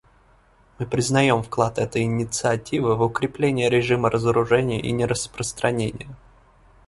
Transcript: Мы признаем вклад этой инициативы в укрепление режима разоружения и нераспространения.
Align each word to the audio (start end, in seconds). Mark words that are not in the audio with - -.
Мы 0.79 0.87
признаем 0.87 1.43
вклад 1.43 1.77
этой 1.77 2.01
инициативы 2.05 2.95
в 2.95 3.03
укрепление 3.03 3.69
режима 3.69 4.09
разоружения 4.09 4.79
и 4.81 4.91
нераспространения. 4.91 6.09